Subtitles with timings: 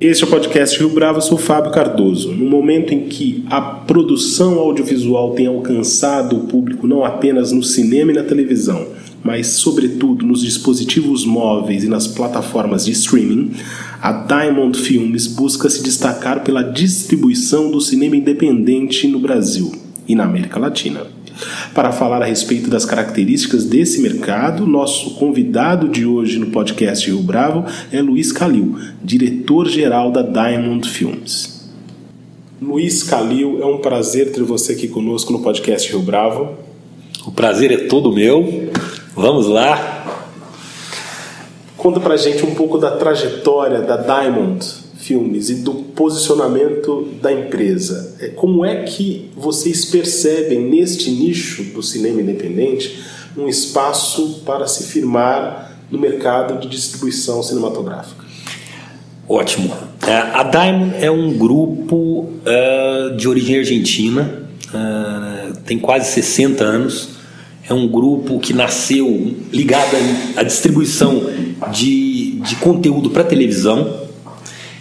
[0.00, 2.30] Este é o podcast Rio Bravo, eu sou Fábio Cardoso.
[2.30, 8.12] No momento em que a produção audiovisual tem alcançado o público não apenas no cinema
[8.12, 8.86] e na televisão,
[9.24, 13.50] mas sobretudo nos dispositivos móveis e nas plataformas de streaming,
[14.00, 19.72] a Diamond Films busca se destacar pela distribuição do cinema independente no Brasil
[20.06, 21.17] e na América Latina.
[21.74, 27.22] Para falar a respeito das características desse mercado, nosso convidado de hoje no podcast Rio
[27.22, 31.70] Bravo é Luiz Calil, diretor-geral da Diamond Films.
[32.60, 36.54] Luiz Calil, é um prazer ter você aqui conosco no podcast Rio Bravo.
[37.24, 38.70] O prazer é todo meu.
[39.14, 40.24] Vamos lá.
[41.76, 48.14] Conta pra gente um pouco da trajetória da Diamond filmes e do posicionamento da empresa.
[48.20, 52.98] É, como é que vocês percebem neste nicho do cinema independente
[53.36, 58.26] um espaço para se firmar no mercado de distribuição cinematográfica?
[59.26, 59.72] Ótimo.
[60.06, 64.46] É, a Diamond é um grupo uh, de origem argentina,
[65.64, 67.08] tem quase 60 anos.
[67.68, 69.94] É um grupo que nasceu ligado
[70.36, 71.22] à distribuição
[71.70, 74.07] de, de conteúdo para televisão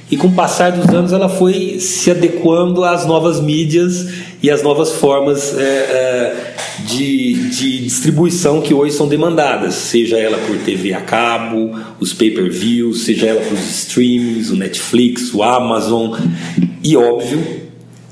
[0.09, 4.07] e com o passar dos anos ela foi se adequando às novas mídias
[4.41, 6.55] e às novas formas é, é,
[6.85, 13.03] de, de, distribuição que hoje são demandadas, seja ela por TV a cabo, os pay-per-views,
[13.03, 16.17] seja ela os streams, o Netflix, o Amazon
[16.81, 17.45] e, óbvio,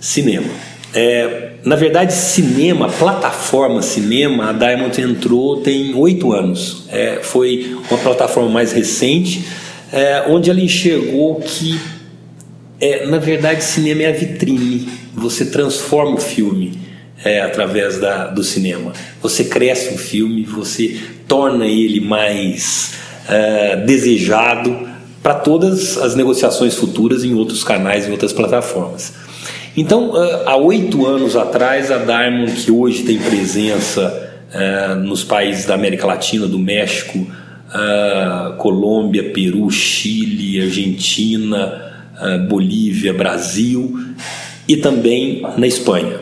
[0.01, 0.47] cinema.
[0.93, 6.85] É, na verdade, cinema, plataforma cinema, a Diamond entrou tem oito anos.
[6.89, 9.45] É, foi uma plataforma mais recente
[9.91, 11.79] é, onde ela enxergou que,
[12.79, 14.89] é, na verdade, cinema é a vitrine.
[15.13, 16.79] Você transforma o filme
[17.23, 18.93] é, através da, do cinema.
[19.21, 22.93] Você cresce um filme, você torna ele mais
[23.27, 24.87] é, desejado
[25.23, 29.13] para todas as negociações futuras em outros canais, em outras plataformas.
[29.75, 35.65] Então, é, há oito anos atrás, a Diamond, que hoje tem presença é, nos países
[35.65, 37.27] da América Latina, do México,
[37.69, 43.97] uh, Colômbia, Peru, Chile, Argentina, uh, Bolívia, Brasil
[44.67, 46.21] e também na Espanha.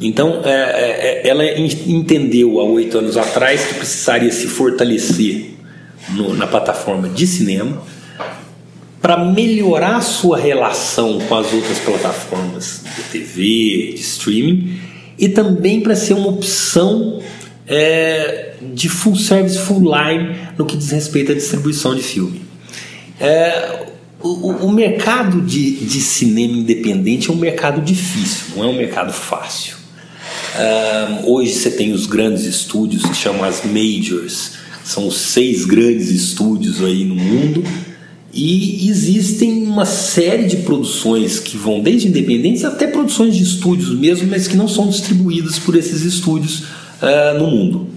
[0.00, 5.54] Então, é, é, é ela entendeu há oito anos atrás que precisaria se fortalecer
[6.10, 7.82] no, na plataforma de cinema
[9.00, 14.78] para melhorar sua relação com as outras plataformas de TV, de streaming
[15.18, 17.20] e também para ser uma opção
[17.66, 22.42] é, de full service, full line no que diz respeito à distribuição de filme.
[23.20, 23.86] É,
[24.20, 29.12] o, o, mercado de, de cinema independente é um mercado difícil, não é um mercado
[29.12, 29.76] fácil.
[30.56, 34.52] É, hoje você tem os grandes estúdios que chamam as majors,
[34.84, 37.64] são os seis grandes estúdios aí no mundo
[38.32, 44.28] e existem uma série de produções que vão desde independentes até produções de estúdios mesmo,
[44.28, 46.64] mas que não são distribuídas por esses estúdios
[47.04, 47.88] uh, no mundo.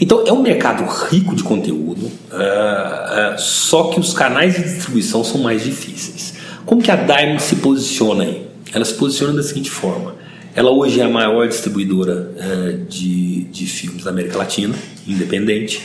[0.00, 5.22] Então é um mercado rico de conteúdo, uh, uh, só que os canais de distribuição
[5.22, 6.34] são mais difíceis.
[6.66, 8.46] Como que a Diamond se posiciona aí?
[8.72, 10.16] Ela se posiciona da seguinte forma:
[10.54, 14.74] ela hoje é a maior distribuidora uh, de, de filmes da América Latina,
[15.06, 15.80] independente.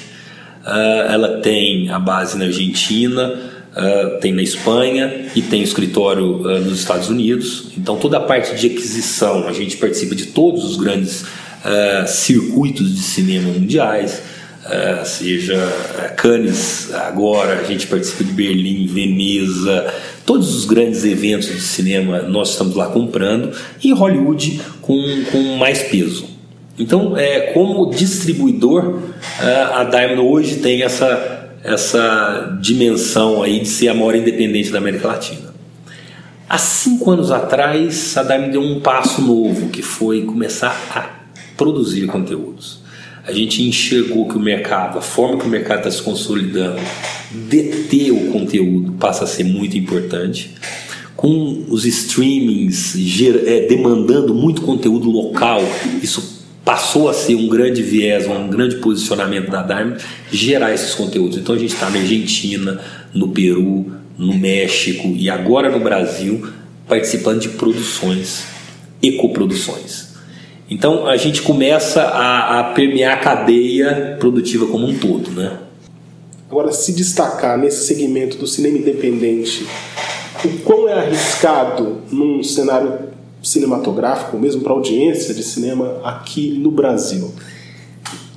[1.10, 3.40] ela tem a base na Argentina,
[4.20, 7.72] tem na Espanha e tem escritório nos Estados Unidos.
[7.78, 11.26] Então toda a parte de aquisição, a gente participa de todos os grandes
[11.66, 14.22] uh, circuitos de cinema mundiais,
[14.66, 19.94] uh, seja uh, Cannes agora, a gente participa de Berlim, Veneza,
[20.26, 25.84] todos os grandes eventos de cinema nós estamos lá comprando e Hollywood com, com mais
[25.84, 26.38] peso.
[26.80, 29.00] Então, é, como distribuidor,
[29.74, 35.08] a Diamond hoje tem essa, essa dimensão aí de ser a maior independente da América
[35.08, 35.48] Latina.
[36.48, 41.17] Há cinco anos atrás, a Diamond deu um passo novo, que foi começar a
[41.58, 42.80] produzir conteúdos.
[43.26, 46.80] A gente enxergou que o mercado, a forma que o mercado está se consolidando,
[47.50, 50.56] deter o conteúdo passa a ser muito importante.
[51.14, 52.96] Com os streamings
[53.46, 55.62] é, demandando muito conteúdo local,
[56.02, 61.38] isso passou a ser um grande viés, um grande posicionamento da Diamond, gerar esses conteúdos.
[61.38, 62.80] Então a gente está na Argentina,
[63.14, 66.48] no Peru, no México e agora no Brasil,
[66.88, 68.46] participando de produções,
[69.02, 70.07] ecoproduções.
[70.70, 75.60] Então a gente começa a, a permear a cadeia produtiva como um todo, né?
[76.50, 79.66] Agora, se destacar nesse segmento do cinema independente,
[80.46, 83.10] o quão é arriscado num cenário
[83.44, 87.34] cinematográfico, mesmo para audiência de cinema aqui no Brasil?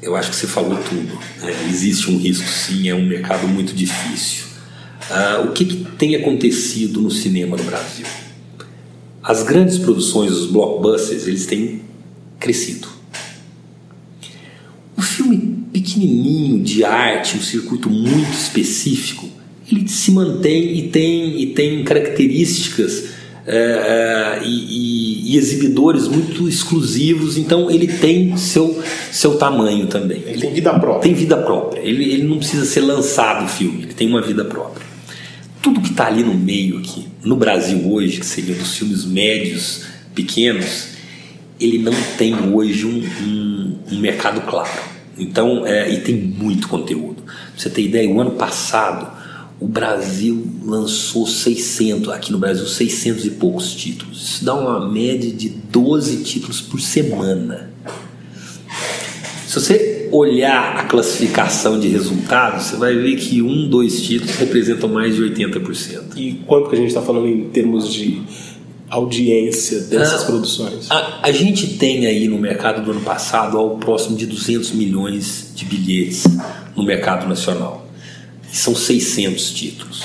[0.02, 1.18] Eu acho que você falou tudo.
[1.40, 1.54] Né?
[1.68, 4.46] Existe um risco, sim, é um mercado muito difícil.
[5.10, 8.06] Ah, o que, que tem acontecido no cinema no Brasil?
[9.22, 11.82] As grandes produções, os blockbusters, eles têm
[12.40, 12.88] crescido.
[14.96, 19.28] O filme pequenininho de arte, um circuito muito específico,
[19.70, 23.10] ele se mantém e tem, e tem características
[23.46, 30.22] é, é, e, e, exibidores muito exclusivos, então ele tem seu, seu tamanho também.
[30.26, 31.02] Ele tem vida própria.
[31.02, 31.80] Tem vida própria.
[31.80, 34.86] Ele, ele não precisa ser lançado o filme, ele tem uma vida própria.
[35.62, 39.84] Tudo que está ali no meio aqui, no Brasil hoje, que seria dos filmes médios,
[40.14, 40.88] pequenos,
[41.60, 44.70] ele não tem hoje um, um, um mercado claro.
[45.18, 47.22] Então, é, e tem muito conteúdo.
[47.22, 49.20] Pra você ter ideia, o ano passado
[49.60, 54.22] o Brasil lançou 600, aqui no Brasil, 600 e poucos títulos.
[54.22, 57.70] Isso dá uma média de 12 títulos por semana.
[59.46, 64.88] Se você olhar a classificação de resultados, você vai ver que um, dois títulos representam
[64.88, 66.16] mais de 80%.
[66.16, 68.22] E quanto que a gente está falando em termos de
[68.90, 70.90] audiência dessas ah, produções?
[70.90, 75.52] A, a, gente tem aí no mercado do ano passado ao próximo de 200 milhões
[75.54, 76.24] de bilhetes
[76.76, 77.86] no mercado nacional
[78.52, 80.02] são 600 títulos.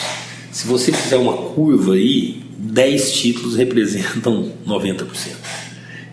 [0.52, 5.08] Se você fizer uma curva aí, 10 títulos representam 90%.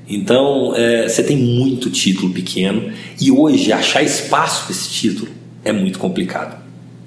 [0.08, 5.28] Então, é, você tem muito título pequeno e hoje achar espaço para esse título
[5.64, 6.60] é muito complicado.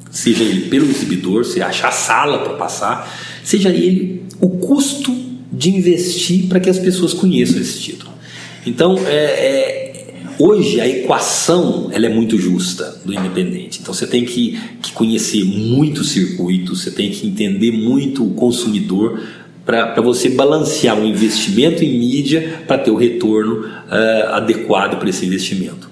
[0.09, 3.13] Seja ele pelo exibidor, se achar sala para passar,
[3.43, 5.24] seja ele o custo
[5.57, 8.11] de investir para que as pessoas conheçam esse título.
[8.65, 9.85] Então, é, é
[10.37, 13.79] Hoje a equação ela é muito justa do independente.
[13.81, 18.31] Então você tem que, que conhecer muito o circuito, você tem que entender muito o
[18.31, 19.21] consumidor
[19.65, 25.25] para você balancear um investimento em mídia para ter o retorno uh, adequado para esse
[25.25, 25.89] investimento.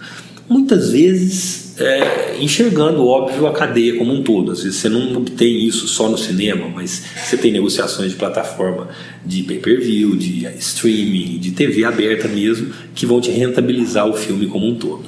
[0.48, 4.52] Muitas vezes é, enxergando, óbvio, a cadeia como um todo.
[4.52, 8.90] Às vezes você não obtém isso só no cinema, mas você tem negociações de plataforma
[9.26, 14.68] de pay-per-view, de streaming, de TV aberta mesmo, que vão te rentabilizar o filme como
[14.68, 15.06] um todo.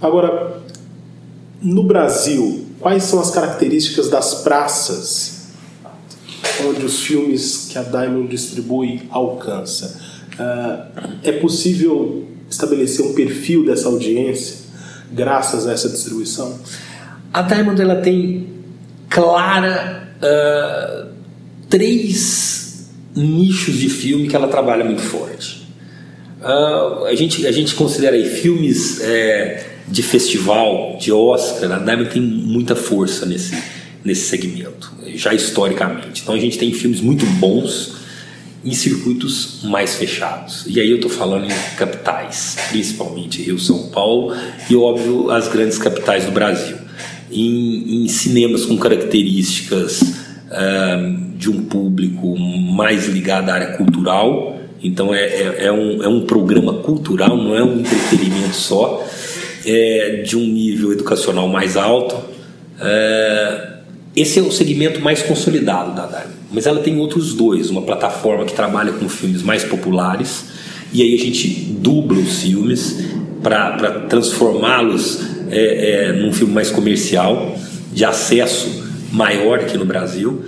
[0.00, 0.62] Agora,
[1.60, 5.48] no Brasil, quais são as características das praças
[6.64, 10.00] onde os filmes que a Diamond distribui alcança?
[10.34, 14.65] Uh, é possível estabelecer um perfil dessa audiência?
[15.10, 16.58] Graças a essa distribuição?
[17.32, 18.48] A Diamond ela tem
[19.08, 21.08] clara uh,
[21.68, 25.66] três nichos de filme que ela trabalha muito forte.
[26.40, 32.10] Uh, a, gente, a gente considera aí filmes é, de festival, de Oscar, a Diamond
[32.10, 33.56] tem muita força nesse,
[34.04, 36.22] nesse segmento, já historicamente.
[36.22, 38.05] Então a gente tem filmes muito bons
[38.66, 40.64] em circuitos mais fechados.
[40.66, 44.34] E aí eu estou falando em capitais, principalmente Rio, São Paulo
[44.68, 46.76] e, óbvio, as grandes capitais do Brasil.
[47.30, 55.14] Em, em cinemas com características uh, de um público mais ligado à área cultural, então
[55.14, 59.04] é, é, é, um, é um programa cultural, não é um entretenimento só,
[59.64, 62.16] é de um nível educacional mais alto.
[62.16, 63.75] Uh,
[64.16, 66.34] esse é o segmento mais consolidado da Diamond.
[66.50, 70.46] Mas ela tem outros dois, uma plataforma que trabalha com filmes mais populares
[70.92, 73.04] e aí a gente dubla os filmes
[73.42, 75.20] para transformá-los
[75.50, 77.56] é, é, num filme mais comercial,
[77.92, 80.42] de acesso maior aqui no Brasil.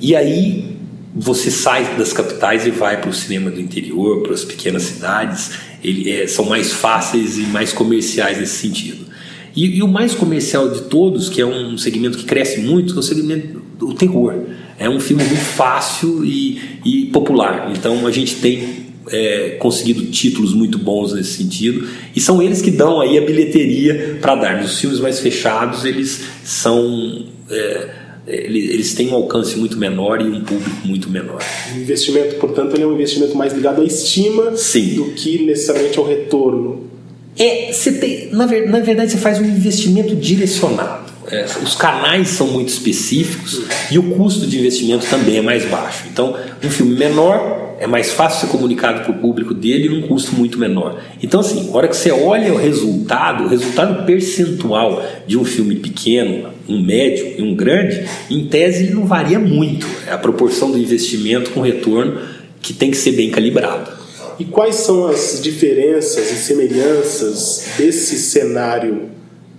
[0.00, 0.76] E aí
[1.14, 5.50] você sai das capitais e vai para o cinema do interior, para as pequenas cidades.
[5.82, 9.09] Ele, é, são mais fáceis e mais comerciais nesse sentido.
[9.54, 12.98] E, e, o mais comercial de todos, que é um segmento que cresce muito, é
[12.98, 14.34] o segmento do terror.
[14.78, 17.72] É um filme muito fácil e, e popular.
[17.74, 22.70] Então a gente tem é, conseguido títulos muito bons nesse sentido e são eles que
[22.70, 24.62] dão aí a bilheteria para dar.
[24.62, 30.40] Os filmes mais fechados eles são é, eles têm um alcance muito menor e um
[30.40, 31.42] público muito menor.
[31.74, 34.94] O investimento, portanto, ele é um investimento mais ligado à estima Sim.
[34.94, 36.89] do que necessariamente ao retorno
[37.38, 41.10] é, você tem, na, na verdade, você faz um investimento direcionado.
[41.30, 46.04] É, os canais são muito específicos e o custo de investimento também é mais baixo.
[46.10, 50.34] Então, um filme menor é mais fácil ser comunicado para o público dele num custo
[50.34, 51.00] muito menor.
[51.22, 55.76] Então, assim, na hora que você olha o resultado, o resultado percentual de um filme
[55.76, 59.86] pequeno, um médio e um grande, em tese ele não varia muito.
[60.06, 62.20] É a proporção do investimento com retorno
[62.60, 63.99] que tem que ser bem calibrado.
[64.40, 69.10] E quais são as diferenças e semelhanças desse cenário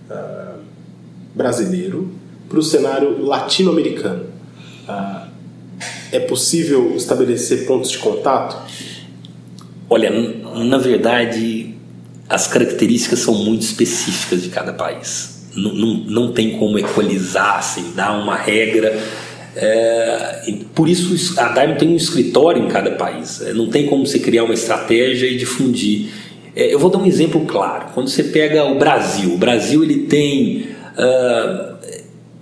[0.10, 0.60] uh,
[1.36, 2.10] brasileiro
[2.50, 4.26] para o cenário latino-americano?
[4.90, 5.30] Uh,
[6.12, 8.58] é possível estabelecer pontos de contato?
[9.88, 10.10] Olha,
[10.66, 11.76] na verdade,
[12.28, 15.46] as características são muito específicas de cada país.
[15.56, 19.00] Não, não, tem como equalizar, assim, dar uma regra.
[19.56, 23.42] É, por isso a Daimon tem um escritório em cada país.
[23.42, 26.10] É, não tem como você criar uma estratégia e difundir.
[26.56, 27.88] É, eu vou dar um exemplo claro.
[27.94, 30.68] Quando você pega o Brasil, o Brasil ele tem
[30.98, 31.76] uh,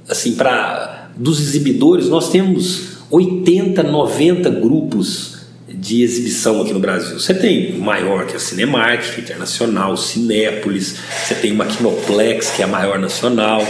[0.07, 7.19] assim para dos exibidores nós temos 80, 90 grupos de exibição aqui no Brasil.
[7.19, 11.55] Você tem o maior, que é o Cinemark, que é internacional, Cinépolis, você tem o
[11.55, 13.65] Maquinoplex, que é a maior nacional,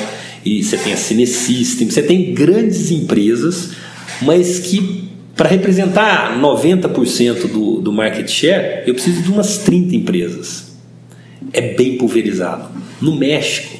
[0.45, 3.71] e você tem a Cinesystem, você tem grandes empresas,
[4.21, 10.73] mas que para representar 90% do, do market share, eu preciso de umas 30 empresas.
[11.53, 12.67] É bem pulverizado.
[13.01, 13.79] No México,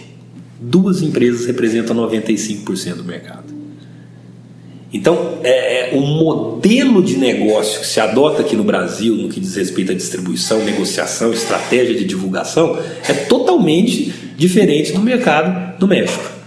[0.59, 3.53] duas empresas representam 95% do mercado.
[4.91, 9.39] Então, é, é, o modelo de negócio que se adota aqui no Brasil, no que
[9.39, 16.38] diz respeito à distribuição, negociação, estratégia de divulgação, é totalmente diferente do mercado do México.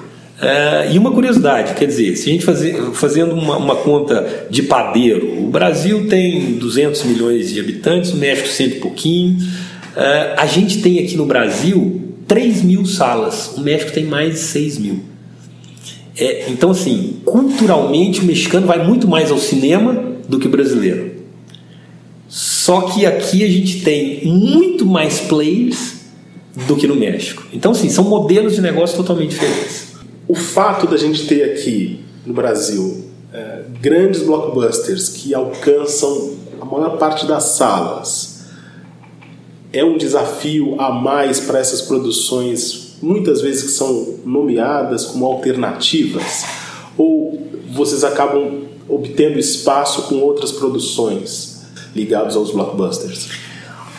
[0.42, 4.64] É, e uma curiosidade, quer dizer, se a gente fazer, fazendo uma, uma, conta de
[4.64, 9.38] padeiro, o Brasil tem 200 milhões de habitantes, o México cento e pouquinho,
[9.94, 14.38] é, a gente tem aqui no Brasil 3 mil salas, o México tem mais de
[14.40, 15.00] 6 mil.
[16.18, 21.12] É, então, assim, culturalmente o mexicano vai muito mais ao cinema do que o brasileiro.
[22.28, 26.00] Só que aqui a gente tem muito mais players
[26.66, 27.44] do que no México.
[27.52, 29.91] Então, assim, são modelos de negócio totalmente diferentes.
[30.32, 36.96] O fato da gente ter aqui no Brasil é, grandes blockbusters que alcançam a maior
[36.96, 38.46] parte das salas
[39.74, 46.46] é um desafio a mais para essas produções muitas vezes que são nomeadas como alternativas,
[46.96, 47.38] ou
[47.70, 51.60] vocês acabam obtendo espaço com outras produções
[51.94, 53.51] ligadas aos blockbusters?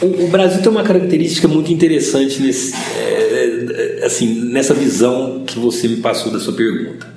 [0.04, 5.58] O, o Brasil tem uma característica muito interessante nesse, é, é, assim, nessa visão que
[5.58, 7.08] você me passou da sua pergunta.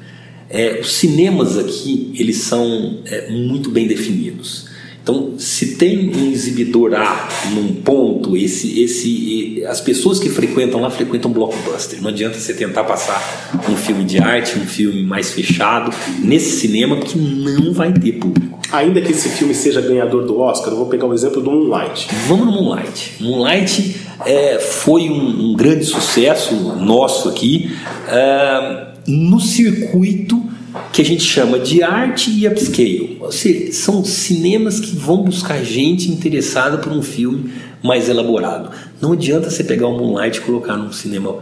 [0.49, 4.66] É, os cinemas aqui eles são é, muito bem definidos.
[5.07, 10.91] Então, se tem um exibidor A num ponto, esse, esse, as pessoas que frequentam lá
[10.91, 12.03] frequentam blockbuster.
[12.03, 16.97] Não adianta você tentar passar um filme de arte, um filme mais fechado nesse cinema,
[16.97, 18.59] porque não vai ter público.
[18.73, 21.53] Ainda que esse filme seja ganhador do Oscar, eu vou pegar o um exemplo do
[21.53, 22.09] Moonlight.
[22.27, 23.13] Vamos no Moonlight.
[23.21, 27.71] Moonlight é, foi um, um, grande sucesso nosso aqui
[28.09, 30.56] é, no circuito
[30.93, 33.19] que a gente chama de arte e upscale.
[33.21, 37.53] Ou seja, são cinemas que vão buscar gente interessada por um filme
[37.83, 38.71] mais elaborado.
[39.01, 41.37] Não adianta você pegar o Moonlight e colocar num cinema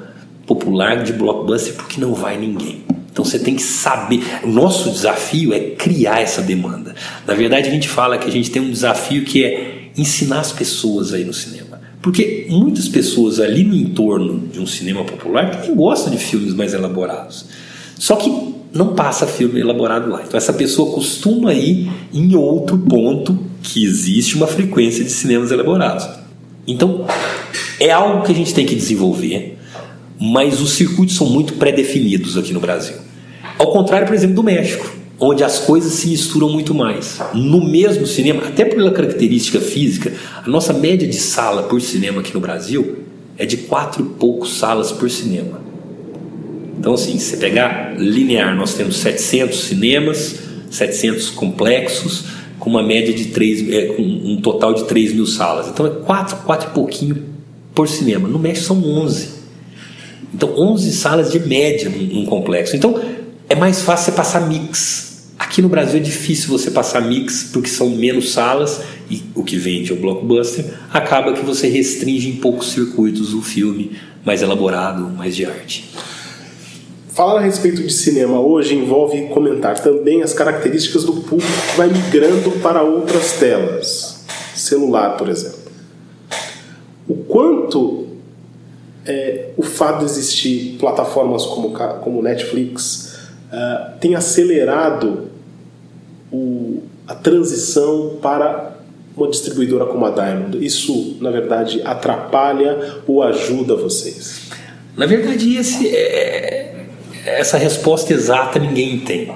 [0.47, 2.83] popular de blockbuster porque não vai ninguém.
[3.11, 4.23] Então você tem que saber.
[4.43, 6.95] O nosso desafio é criar essa demanda.
[7.27, 10.51] Na verdade, a gente fala que a gente tem um desafio que é ensinar as
[10.51, 11.81] pessoas aí no cinema.
[12.03, 17.47] Porque muitas pessoas ali no entorno de um cinema popular gostam de filmes mais elaborados.
[17.99, 20.23] Só que não passa filme elaborado lá.
[20.27, 26.09] Então essa pessoa costuma ir em outro ponto que existe uma frequência de cinemas elaborados.
[26.67, 27.07] Então
[27.79, 29.59] é algo que a gente tem que desenvolver,
[30.21, 32.97] mas os circuitos são muito pré-definidos aqui no Brasil.
[33.59, 37.21] Ao contrário, por exemplo, do México, onde as coisas se misturam muito mais.
[37.33, 40.13] No mesmo cinema, até pela característica física,
[40.45, 42.99] a nossa média de sala por cinema aqui no Brasil
[43.39, 45.64] é de quatro e poucos salas por cinema.
[46.85, 50.35] Então, assim, se você pegar linear, nós temos 700 cinemas,
[50.71, 52.25] 700 complexos,
[52.59, 55.69] com uma média de 3, é, com um total de 3 mil salas.
[55.69, 57.25] Então, é 4, 4 e pouquinho
[57.75, 58.29] por cinema.
[58.29, 59.31] No México são 11.
[60.35, 62.77] Então, 11 salas de média num, complexo.
[62.77, 63.01] Então,
[63.49, 65.31] é mais fácil você passar mix.
[65.39, 69.57] Aqui no Brasil é difícil você passar mix porque são menos salas e o que
[69.57, 70.67] vende é o blockbuster.
[70.93, 75.89] Acaba que você restringe em poucos circuitos o filme mais elaborado, mais de arte.
[77.15, 81.87] Falar a respeito de cinema hoje envolve comentar também as características do público que vai
[81.87, 84.25] migrando para outras telas,
[84.57, 85.71] celular, por exemplo.
[87.07, 88.09] O quanto
[89.07, 93.17] é, o fato de existir plataformas como, como Netflix
[93.47, 95.29] uh, tem acelerado
[96.33, 98.77] o, a transição para
[99.17, 100.67] uma distribuidora como a Diamond.
[100.67, 104.51] Isso, na verdade, atrapalha ou ajuda vocês?
[104.97, 106.74] Na verdade, esse é,
[107.25, 109.33] essa resposta exata ninguém tem.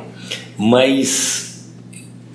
[0.57, 1.49] Mas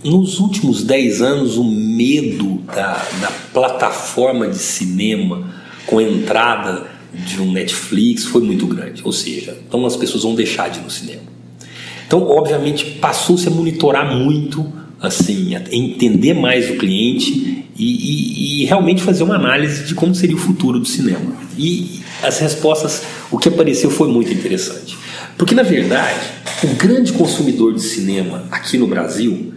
[0.04, 5.54] nos últimos 10 anos, o medo da, da plataforma de cinema
[5.86, 9.02] com entrada de um Netflix foi muito grande.
[9.06, 11.22] Ou seja, então as pessoas vão deixar de ir no cinema.
[12.06, 18.66] Então, obviamente, passou-se a monitorar muito, assim, a entender mais o cliente e, e, e,
[18.66, 21.34] realmente fazer uma análise de como seria o futuro do cinema.
[21.58, 24.96] E as respostas, o que apareceu foi muito interessante.
[25.38, 26.20] Porque, na verdade,
[26.64, 29.54] o grande consumidor de cinema aqui no Brasil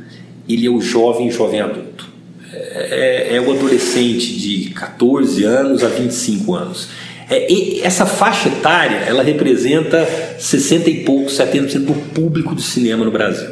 [0.49, 2.09] ele é o jovem jovem adulto.
[2.53, 6.89] É, é, é o adolescente de 14 anos a 25 anos.
[7.29, 10.07] É, essa faixa etária ela representa
[10.39, 13.51] 60 e pouco, 70% do público do cinema no Brasil.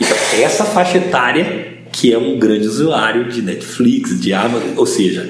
[0.00, 5.28] Então, essa faixa etária que é um grande usuário de Netflix, de Amazon, ou seja,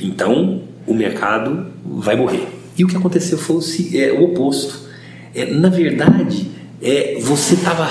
[0.00, 2.46] então o mercado vai morrer.
[2.76, 3.62] E o que aconteceu foi o,
[3.96, 4.91] é, o oposto.
[5.34, 6.48] É, na verdade,
[6.82, 7.88] é, você estava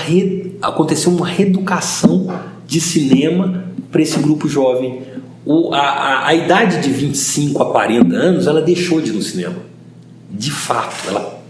[0.61, 2.27] aconteceu uma reeducação
[2.67, 5.01] de cinema para esse grupo jovem.
[5.45, 9.21] O, a, a, a, idade de 25 a 40 anos, ela deixou de ir no
[9.21, 9.55] cinema.
[10.29, 11.41] De fato, ela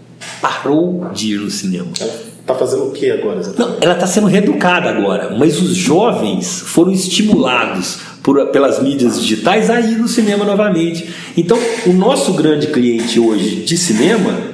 [0.42, 1.92] parou de ir no cinema.
[1.94, 3.42] Está fazendo o que agora?
[3.58, 9.70] Não, ela está sendo reeducada agora, mas os jovens foram estimulados por, pelas mídias digitais
[9.70, 11.10] a ir no cinema novamente.
[11.38, 14.51] Então, o nosso grande cliente hoje de cinema,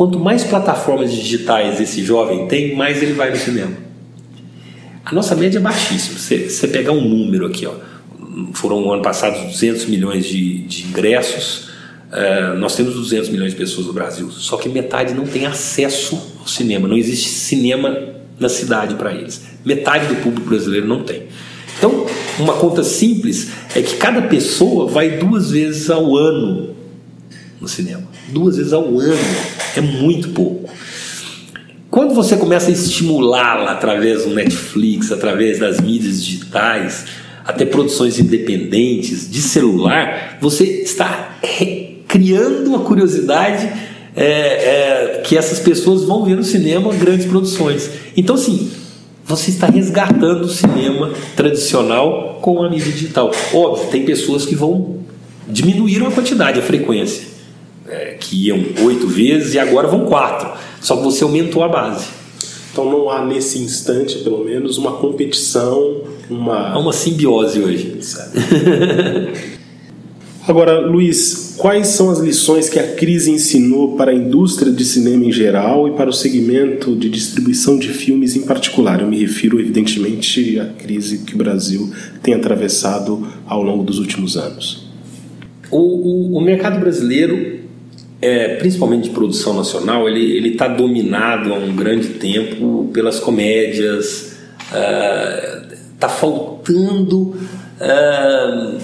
[0.00, 3.76] quanto mais plataformas digitais esse jovem tem, mais ele vai no cinema.
[5.04, 6.18] A nossa média é baixíssima.
[6.18, 7.74] Você, pegar um número aqui, ó,
[8.54, 11.68] foram no ano passado 200 milhões de, de ingressos.
[12.08, 16.18] Uh, nós temos 200 milhões de pessoas no Brasil, só que metade não tem acesso
[16.40, 16.88] ao cinema.
[16.88, 17.94] Não existe cinema
[18.38, 19.42] na cidade para eles.
[19.66, 21.24] Metade do público brasileiro não tem.
[21.76, 22.06] Então,
[22.38, 26.74] uma conta simples é que cada pessoa vai duas vezes ao ano
[27.60, 28.09] no cinema.
[28.30, 29.18] Duas vezes ao ano
[29.76, 30.70] é muito pouco.
[31.90, 37.06] Quando você começa a estimulá-la através do Netflix, através das mídias digitais,
[37.44, 41.36] até produções independentes de celular, você está
[42.06, 43.68] criando a curiosidade
[44.16, 47.90] é, é, que essas pessoas vão ver no cinema grandes produções.
[48.16, 48.70] Então, sim,
[49.24, 53.30] você está resgatando o cinema tradicional com a mídia digital.
[53.52, 55.00] Óbvio, tem pessoas que vão
[55.48, 57.29] diminuir a quantidade, a frequência,
[57.90, 60.50] é, que iam oito vezes e agora vão quatro.
[60.80, 62.06] Só que você aumentou a base.
[62.72, 66.70] Então não há nesse instante, pelo menos, uma competição, uma.
[66.70, 67.98] Há uma simbiose hoje.
[70.46, 75.24] Agora, Luiz, quais são as lições que a crise ensinou para a indústria de cinema
[75.24, 79.00] em geral e para o segmento de distribuição de filmes em particular?
[79.00, 84.36] Eu me refiro, evidentemente, à crise que o Brasil tem atravessado ao longo dos últimos
[84.36, 84.88] anos.
[85.70, 87.60] O, o, o mercado brasileiro
[88.22, 94.36] é, principalmente de produção nacional, ele está dominado há um grande tempo pelas comédias.
[95.94, 97.34] Está uh, faltando
[97.80, 98.78] uh,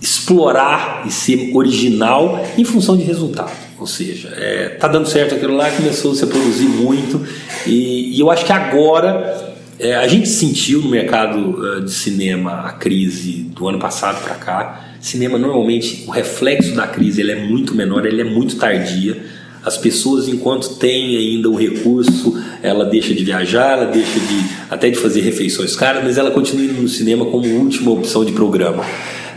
[0.00, 3.52] explorar e ser original em função de resultado.
[3.78, 4.28] Ou seja,
[4.72, 7.26] está é, dando certo aquilo lá, começou -se a produzir muito,
[7.66, 12.72] e, e eu acho que agora é, a gente sentiu no mercado de cinema a
[12.72, 14.93] crise do ano passado para cá.
[15.04, 19.22] Cinema normalmente o reflexo da crise ele é muito menor, ele é muito tardia.
[19.62, 24.88] As pessoas, enquanto têm ainda o recurso, ela deixa de viajar, ela deixa de até
[24.88, 28.82] de fazer refeições caras, mas ela continua indo no cinema como última opção de programa.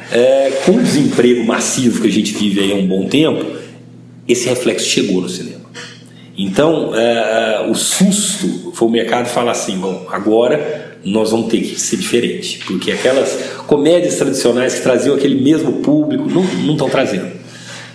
[0.10, 3.46] É, com o desemprego massivo que a gente vive aí há um bom tempo,
[4.26, 5.66] esse reflexo chegou no cinema.
[6.38, 11.62] Então, é, é, o susto foi o mercado falar assim: bom, agora nós vamos ter
[11.62, 17.38] que ser diferente, porque aquelas comédias tradicionais que traziam aquele mesmo público não estão trazendo.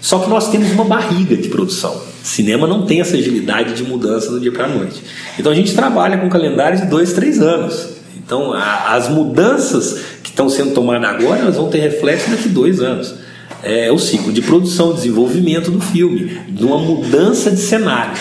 [0.01, 2.03] Só que nós temos uma barriga de produção.
[2.23, 5.01] Cinema não tem essa agilidade de mudança do dia para a noite.
[5.39, 7.89] Então a gente trabalha com um calendário de dois, três anos.
[8.17, 12.81] Então a, as mudanças que estão sendo tomadas agora elas vão ter reflexo daqui dois
[12.81, 13.15] anos
[13.63, 18.19] é, o ciclo de produção, desenvolvimento do filme, de uma mudança de cenário.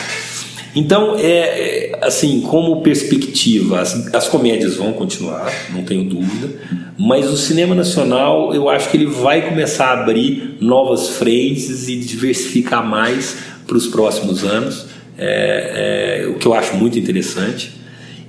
[0.76, 6.50] Então, é, é assim, como perspectiva, as, as comédias vão continuar, não tenho dúvida,
[6.98, 11.98] mas o cinema nacional eu acho que ele vai começar a abrir novas frentes e
[11.98, 14.86] diversificar mais para os próximos anos,
[15.18, 17.72] é, é, o que eu acho muito interessante.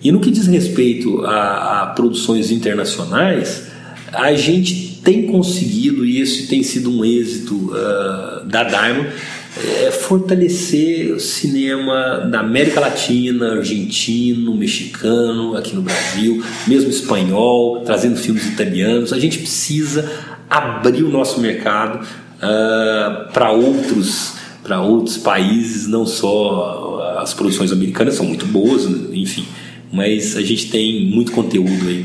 [0.03, 3.69] E no que diz respeito a, a produções internacionais,
[4.13, 9.09] a gente tem conseguido, e isso tem sido um êxito uh, da Diamond,
[9.57, 18.17] é fortalecer o cinema da América Latina, argentino, mexicano, aqui no Brasil, mesmo espanhol, trazendo
[18.17, 19.13] filmes italianos.
[19.13, 20.11] A gente precisa
[20.49, 28.15] abrir o nosso mercado uh, para outros para outros países, não só as produções americanas
[28.15, 29.45] são muito boas, enfim,
[29.93, 32.01] mas a gente tem muito conteúdo aí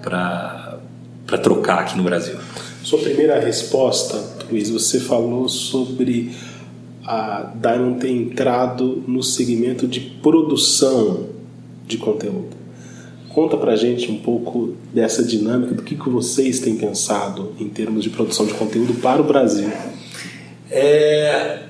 [0.00, 2.36] para trocar aqui no Brasil.
[2.84, 6.30] Sua primeira resposta, Luiz, você falou sobre
[7.04, 11.26] a Diamond ter entrado no segmento de produção
[11.86, 12.60] de conteúdo.
[13.28, 18.02] Conta pra gente um pouco dessa dinâmica, do que, que vocês têm pensado em termos
[18.02, 19.70] de produção de conteúdo para o Brasil.
[20.70, 21.60] É,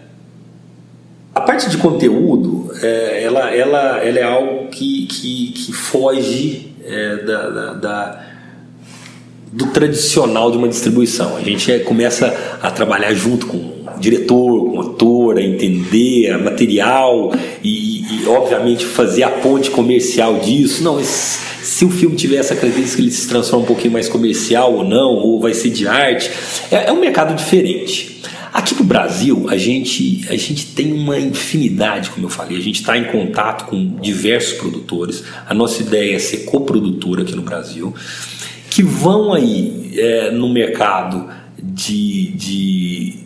[1.34, 7.16] a parte de conteúdo, é, ela, ela, ela é algo que, que, que foge é,
[7.18, 8.26] da, da, da,
[9.52, 11.36] do tradicional de uma distribuição.
[11.36, 17.32] A gente é, começa a trabalhar junto com diretor, com ator, a entender material
[17.62, 20.82] e, e, obviamente, fazer a ponte comercial disso.
[20.82, 24.84] Não, se o filme tiver essa característica, ele se transforma um pouquinho mais comercial ou
[24.84, 26.30] não, ou vai ser de arte.
[26.70, 28.20] É, é um mercado diferente.
[28.52, 32.80] Aqui no Brasil, a gente, a gente tem uma infinidade, como eu falei, a gente
[32.80, 35.22] está em contato com diversos produtores.
[35.46, 37.94] A nossa ideia é ser coprodutora aqui no Brasil,
[38.68, 41.28] que vão aí é, no mercado
[41.62, 43.18] de, de,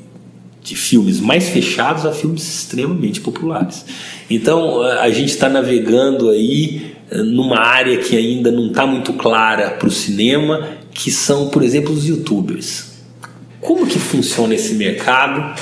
[0.65, 3.85] de filmes mais fechados a filmes extremamente populares.
[4.31, 9.87] Então a gente está navegando aí numa área que ainda não está muito clara para
[9.87, 12.95] o cinema, que são, por exemplo, os youtubers.
[13.61, 15.55] Como que funciona esse mercado?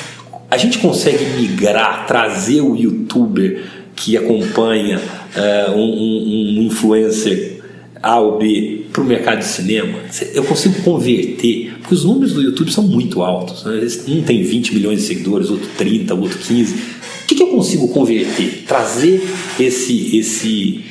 [0.49, 3.65] A gente consegue migrar, trazer o youtuber
[3.97, 7.61] que acompanha uh, um, um, influencer
[8.01, 9.99] A ou B para o mercado de cinema?
[10.35, 13.65] Eu consigo converter, porque os números do YouTube são muito altos.
[13.65, 13.87] Né?
[14.09, 16.75] Um tem 20 milhões de seguidores, outro 30, outro 15.
[16.75, 18.65] O que, que eu consigo converter?
[18.67, 19.23] Trazer
[19.59, 20.85] esse, esse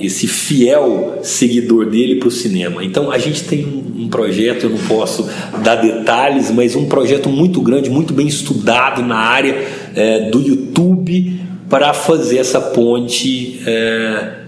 [0.00, 2.84] esse fiel seguidor dele para o cinema.
[2.84, 5.28] Então a gente tem um, projeto, eu não posso
[5.62, 11.40] dar detalhes, mas um projeto muito grande, muito bem estudado na área é, do YouTube
[11.68, 14.45] para fazer essa ponte é,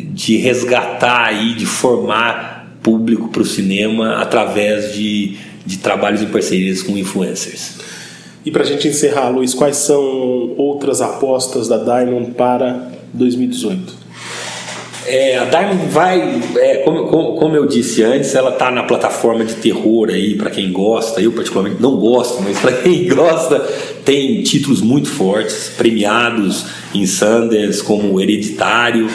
[0.00, 6.82] de resgatar aí, de formar público para o cinema através de, de trabalhos em parcerias
[6.82, 7.78] com influencers.
[8.44, 13.98] E para a gente encerrar, Luiz, quais são outras apostas da Diamond para 2018?
[15.06, 19.42] É, a Diamond vai, é, como, como, como, eu disse antes, ela está na plataforma
[19.42, 21.20] de terror aí, para quem gosta.
[21.20, 23.58] Eu, particularmente, não gosto, mas para quem gosta,
[24.04, 29.08] tem títulos muito fortes, premiados em Sundance, como Hereditário.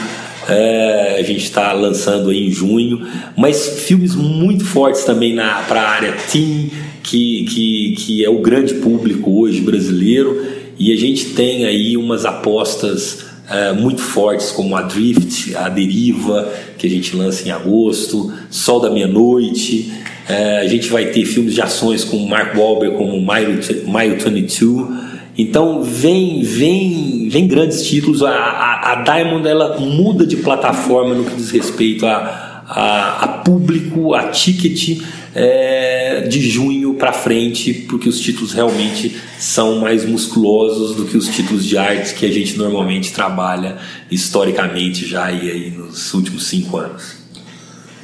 [0.47, 5.36] É, a gente está lançando em junho, mas filmes muito fortes também
[5.67, 10.45] para a área teen, que, que, que é o grande público hoje brasileiro,
[10.77, 16.51] e a gente tem aí umas apostas é, muito fortes como a Drift, a Deriva,
[16.77, 19.91] que a gente lança em agosto, Sol da Meia-Noite.
[20.27, 25.12] É, a gente vai ter filmes de ações com Mark Wahlberg, como Mile 22.
[25.38, 28.22] Então vem, vem, vem grandes títulos.
[28.22, 33.28] A, a, a, Diamond ela muda de plataforma no que diz respeito a, a, a
[33.28, 35.02] público, a ticket
[35.36, 41.28] é, de junho para frente, porque os títulos realmente são mais musculosos do que os
[41.28, 43.78] títulos de arte que a gente normalmente trabalha
[44.12, 47.24] historicamente já aí, aí nos últimos cinco anos.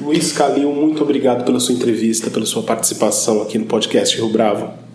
[0.00, 4.89] Luiz Calil, muito obrigado pela sua entrevista, pela sua participação aqui no podcast Rio Bravo.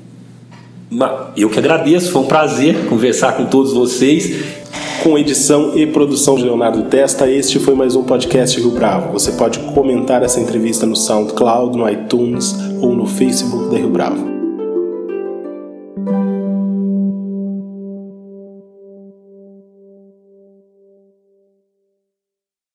[1.36, 4.63] Eu que agradeço, foi um prazer conversar com todos vocês
[5.05, 9.13] com edição e produção de Leonardo Testa, este foi mais um podcast Rio Bravo.
[9.13, 14.35] Você pode comentar essa entrevista no SoundCloud, no iTunes ou no Facebook da Rio Bravo.